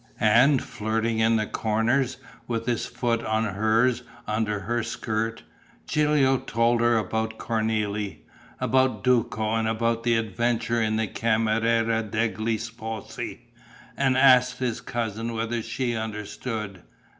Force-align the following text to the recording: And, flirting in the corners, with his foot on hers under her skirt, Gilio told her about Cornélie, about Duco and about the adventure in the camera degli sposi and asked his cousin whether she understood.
And, 0.19 0.63
flirting 0.63 1.19
in 1.19 1.35
the 1.35 1.45
corners, 1.45 2.17
with 2.47 2.65
his 2.65 2.87
foot 2.87 3.23
on 3.23 3.43
hers 3.43 4.01
under 4.25 4.61
her 4.61 4.81
skirt, 4.81 5.43
Gilio 5.85 6.39
told 6.39 6.81
her 6.81 6.97
about 6.97 7.37
Cornélie, 7.37 8.21
about 8.59 9.03
Duco 9.03 9.53
and 9.53 9.67
about 9.67 10.01
the 10.01 10.15
adventure 10.17 10.81
in 10.81 10.95
the 10.95 11.05
camera 11.05 11.61
degli 12.01 12.57
sposi 12.57 13.41
and 13.95 14.17
asked 14.17 14.57
his 14.57 14.81
cousin 14.81 15.33
whether 15.33 15.61
she 15.61 15.95
understood. 15.95 16.81